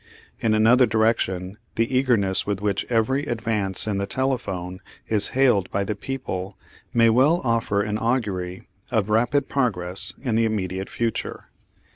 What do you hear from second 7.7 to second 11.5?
an augury of rapid progress in the immediate future.